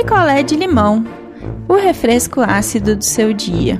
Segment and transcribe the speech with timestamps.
[0.00, 1.04] picolé de limão,
[1.68, 3.78] o refresco ácido do seu dia.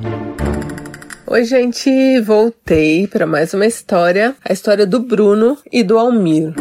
[1.27, 6.53] Oi, gente, voltei para mais uma história, a história do Bruno e do Almir.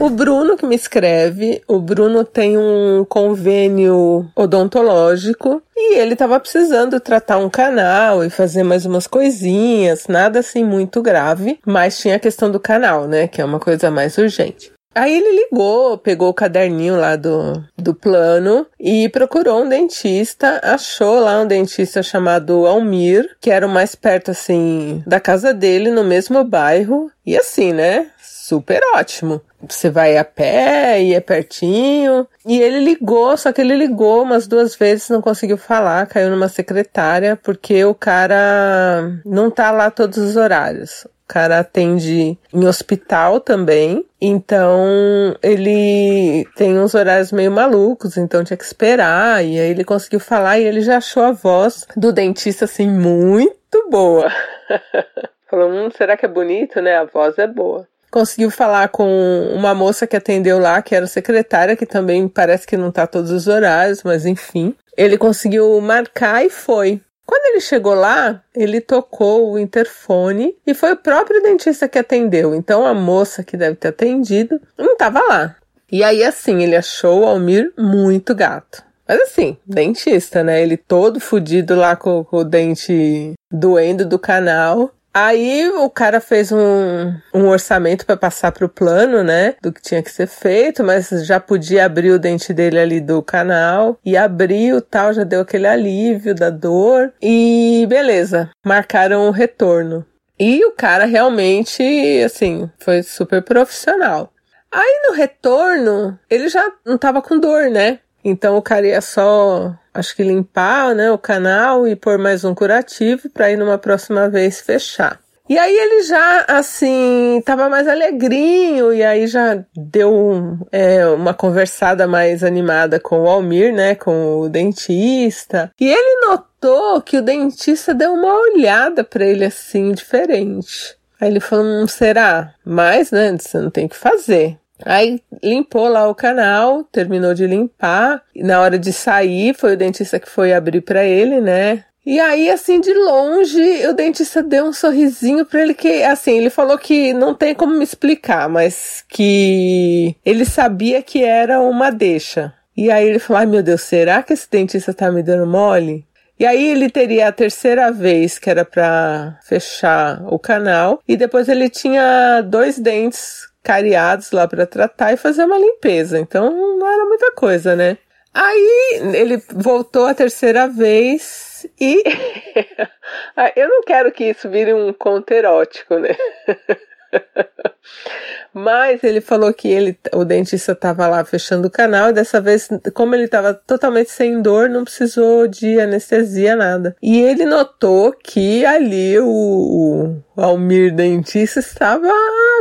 [0.00, 6.98] O Bruno que me escreve, o Bruno tem um convênio odontológico e ele estava precisando
[6.98, 12.20] tratar um canal e fazer mais umas coisinhas, nada assim muito grave, mas tinha a
[12.20, 14.75] questão do canal, né, que é uma coisa mais urgente.
[14.96, 20.58] Aí ele ligou, pegou o caderninho lá do, do plano e procurou um dentista.
[20.62, 25.90] Achou lá um dentista chamado Almir, que era o mais perto, assim, da casa dele,
[25.90, 27.10] no mesmo bairro.
[27.26, 28.06] E assim, né?
[28.22, 29.42] Super ótimo.
[29.68, 32.26] Você vai a pé e é pertinho.
[32.46, 36.48] E ele ligou, só que ele ligou umas duas vezes, não conseguiu falar, caiu numa
[36.48, 44.04] secretária, porque o cara não tá lá todos os horários cara atende em hospital também,
[44.20, 50.20] então ele tem uns horários meio malucos, então tinha que esperar, e aí ele conseguiu
[50.20, 54.30] falar e ele já achou a voz do dentista assim muito boa.
[55.50, 56.96] Falou, hum, será que é bonito, né?
[56.96, 59.06] A voz é boa conseguiu falar com
[59.52, 63.30] uma moça que atendeu lá, que era secretária, que também parece que não tá todos
[63.30, 64.74] os horários, mas enfim.
[64.96, 67.02] Ele conseguiu marcar e foi.
[67.26, 72.54] Quando ele chegou lá, ele tocou o interfone e foi o próprio dentista que atendeu.
[72.54, 75.56] Então a moça que deve ter atendido não estava lá.
[75.90, 78.82] E aí, assim, ele achou o Almir muito gato.
[79.08, 80.62] Mas assim, dentista, né?
[80.62, 84.90] Ele todo fudido lá com, com o dente doendo do canal.
[85.18, 89.54] Aí o cara fez um, um orçamento para passar pro plano, né?
[89.62, 93.22] Do que tinha que ser feito, mas já podia abrir o dente dele ali do
[93.22, 93.98] canal.
[94.04, 97.14] E abriu tal, já deu aquele alívio da dor.
[97.22, 100.04] E beleza, marcaram o retorno.
[100.38, 101.82] E o cara realmente,
[102.22, 104.30] assim, foi super profissional.
[104.70, 108.00] Aí no retorno, ele já não tava com dor, né?
[108.22, 112.54] Então o cara ia só, acho que limpar, né, o canal e pôr mais um
[112.54, 115.20] curativo para ir numa próxima vez fechar.
[115.48, 122.04] E aí ele já, assim, tava mais alegrinho, e aí já deu é, uma conversada
[122.08, 125.70] mais animada com o Almir, né, com o dentista.
[125.80, 130.96] E ele notou que o dentista deu uma olhada para ele, assim, diferente.
[131.20, 132.52] Aí ele falou, não hum, será?
[132.64, 134.58] Mas, né, você não tem que fazer.
[134.84, 138.22] Aí limpou lá o canal, terminou de limpar.
[138.34, 141.84] E na hora de sair, foi o dentista que foi abrir para ele, né?
[142.04, 146.50] E aí, assim, de longe, o dentista deu um sorrisinho para ele que, assim, ele
[146.50, 152.54] falou que não tem como me explicar, mas que ele sabia que era uma deixa.
[152.76, 156.06] E aí ele falou: ai meu Deus, será que esse dentista tá me dando mole?
[156.38, 161.48] E aí ele teria a terceira vez que era para fechar o canal e depois
[161.48, 166.20] ele tinha dois dentes cariados lá para tratar e fazer uma limpeza.
[166.20, 167.98] Então não era muita coisa, né?
[168.32, 172.04] Aí ele voltou a terceira vez e
[173.56, 176.14] eu não quero que isso vire um conto erótico, né?
[178.52, 182.68] Mas ele falou que ele, o dentista estava lá fechando o canal e dessa vez,
[182.94, 186.96] como ele estava totalmente sem dor, não precisou de anestesia, nada.
[187.02, 192.10] E ele notou que ali o, o Almir dentista estava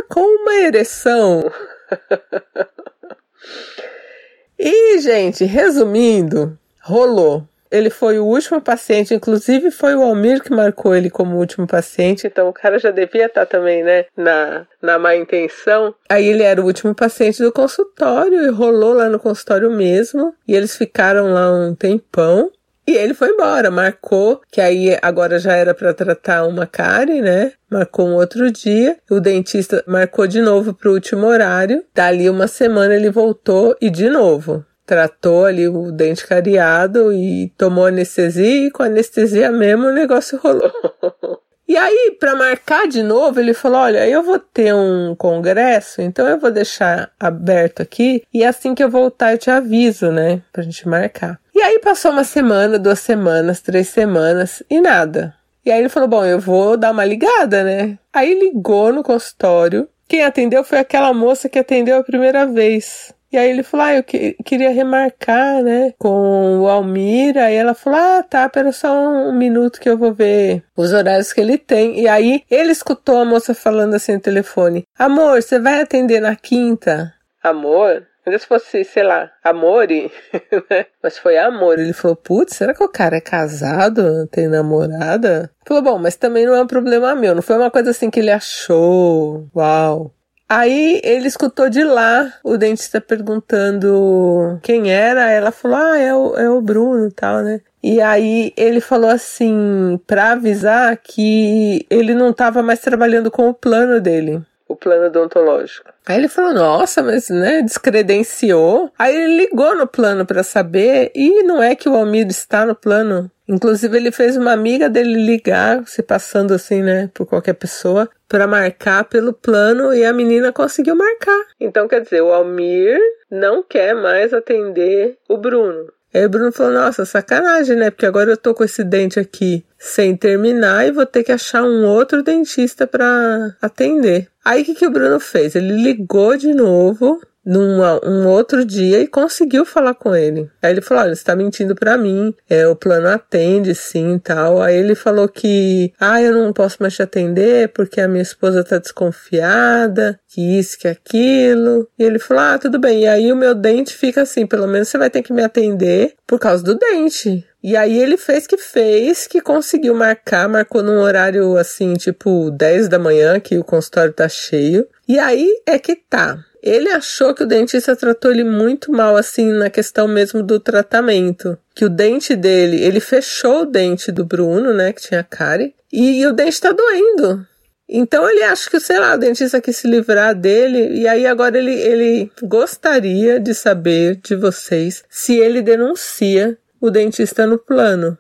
[0.10, 1.50] com uma ereção.
[4.60, 10.96] e, gente, resumindo, rolou ele foi o último paciente, inclusive foi o Almir que marcou
[10.96, 15.16] ele como último paciente, então o cara já devia estar também, né, na, na má
[15.16, 15.94] intenção.
[16.10, 20.56] Aí ele era o último paciente do consultório e rolou lá no consultório mesmo, e
[20.56, 22.52] eles ficaram lá um tempão.
[22.88, 27.54] E ele foi embora, marcou, que aí agora já era para tratar uma cárie, né?
[27.68, 28.98] Marcou um outro dia.
[29.10, 31.84] O dentista marcou de novo para o último horário.
[31.96, 37.86] Dali uma semana ele voltou e de novo tratou ali o dente cariado e tomou
[37.86, 40.72] anestesia e com anestesia mesmo o negócio rolou.
[41.68, 46.28] E aí, para marcar de novo, ele falou: Olha, eu vou ter um congresso, então
[46.28, 50.44] eu vou deixar aberto aqui e assim que eu voltar eu te aviso, né?
[50.54, 51.40] Pra gente marcar.
[51.54, 55.34] E aí passou uma semana, duas semanas, três semanas e nada.
[55.66, 57.98] E aí ele falou: Bom, eu vou dar uma ligada, né?
[58.14, 59.90] Aí ligou no consultório.
[60.08, 63.12] Quem atendeu foi aquela moça que atendeu a primeira vez.
[63.36, 67.38] E aí ele falou: Ah, eu que, queria remarcar, né, com o Almir.
[67.38, 71.34] Aí ela falou: Ah, tá, pera só um minuto que eu vou ver os horários
[71.34, 72.00] que ele tem.
[72.00, 76.34] E aí ele escutou a moça falando assim no telefone: Amor, você vai atender na
[76.34, 77.14] quinta?
[77.44, 78.08] Amor?
[78.26, 80.12] Ainda se fosse, sei lá, Amore,
[80.72, 80.86] né?
[81.04, 81.78] Mas foi amor.
[81.78, 84.26] Ele falou, putz, será que o cara é casado?
[84.32, 85.52] Tem namorada?
[85.64, 87.36] Falou, bom, mas também não é um problema meu.
[87.36, 89.48] Não foi uma coisa assim que ele achou.
[89.56, 90.15] Uau.
[90.48, 95.32] Aí ele escutou de lá o dentista perguntando quem era.
[95.32, 97.62] Ela falou: Ah, é o, é o Bruno e tal, né?
[97.88, 103.54] E aí ele falou assim, para avisar que ele não estava mais trabalhando com o
[103.54, 105.90] plano dele, o plano odontológico.
[106.06, 108.92] Aí ele falou: "Nossa, mas né, descredenciou".
[108.98, 112.76] Aí ele ligou no plano para saber e não é que o Almir está no
[112.76, 113.30] plano.
[113.48, 118.48] Inclusive ele fez uma amiga dele ligar, se passando assim, né, por qualquer pessoa, para
[118.48, 121.46] marcar pelo plano e a menina conseguiu marcar.
[121.60, 125.92] Então quer dizer, o Almir não quer mais atender o Bruno.
[126.16, 127.92] Aí o Bruno falou: Nossa, sacanagem, né?
[127.92, 131.62] Porque agora eu tô com esse dente aqui sem terminar e vou ter que achar
[131.62, 134.30] um outro dentista para atender.
[134.44, 135.56] Aí o que, que o Bruno fez?
[135.56, 140.50] Ele ligou de novo num um outro dia e conseguiu falar com ele.
[140.62, 144.62] Aí ele falou: Olha, você tá mentindo para mim, é, o plano atende sim tal.
[144.62, 148.64] Aí ele falou que, ah, eu não posso mais te atender porque a minha esposa
[148.64, 151.88] tá desconfiada, que isso, que aquilo.
[152.00, 153.04] E ele falou: Ah, tudo bem.
[153.04, 156.16] E aí o meu dente fica assim, pelo menos você vai ter que me atender
[156.26, 157.46] por causa do dente.
[157.64, 162.88] E aí ele fez que fez, que conseguiu marcar, marcou num horário assim, tipo 10
[162.88, 164.88] da manhã, que o consultório tá cheio.
[165.08, 166.44] E aí é que tá.
[166.62, 171.56] Ele achou que o dentista tratou ele muito mal, assim, na questão mesmo do tratamento.
[171.76, 176.26] Que o dente dele, ele fechou o dente do Bruno, né, que tinha cárie, e,
[176.26, 177.46] o dente tá doendo.
[177.88, 181.56] Então ele acha que, sei lá, o dentista quis se livrar dele, e aí agora
[181.56, 188.18] ele, ele gostaria de saber de vocês se ele denuncia o dentista no plano.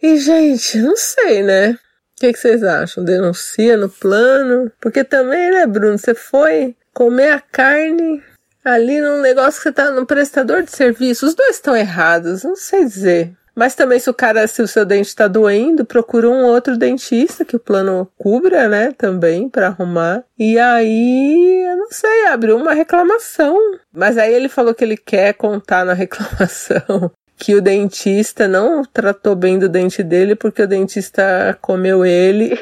[0.00, 1.76] E, gente, não sei, né?
[2.20, 3.02] O que, que vocês acham?
[3.02, 4.70] Denuncia no plano?
[4.78, 8.22] Porque também, né, Bruno, você foi comer a carne
[8.62, 11.24] ali num negócio que você tá no prestador de serviço.
[11.24, 13.32] Os dois estão errados, não sei dizer.
[13.56, 17.42] Mas também se o cara, se o seu dente está doendo, procura um outro dentista
[17.42, 20.22] que o plano cubra, né, também para arrumar.
[20.38, 23.56] E aí, eu não sei, abriu uma reclamação.
[23.90, 27.10] Mas aí ele falou que ele quer contar na reclamação
[27.40, 32.52] que o dentista não tratou bem do dente dele porque o dentista comeu ele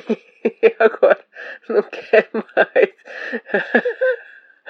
[0.45, 1.19] e agora
[1.69, 2.89] não quer mais.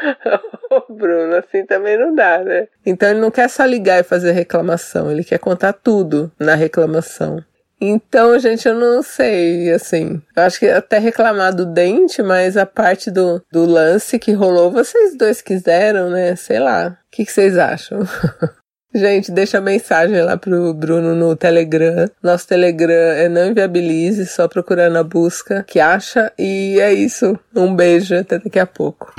[0.71, 2.69] Ô, Bruno, assim também não dá, né?
[2.87, 7.45] Então ele não quer só ligar e fazer reclamação, ele quer contar tudo na reclamação.
[7.81, 10.21] Então, gente, eu não sei, assim.
[10.35, 14.71] Eu acho que até reclamar do dente, mas a parte do, do lance que rolou,
[14.71, 16.35] vocês dois quiseram, né?
[16.35, 16.99] Sei lá.
[17.07, 18.01] O que, que vocês acham?
[18.95, 22.09] Gente, deixa a mensagem lá pro Bruno no Telegram.
[22.23, 26.33] Nosso Telegram é não inviabilize, só procurar na busca que acha.
[26.39, 27.39] E é isso.
[27.55, 29.13] Um beijo, até daqui a pouco.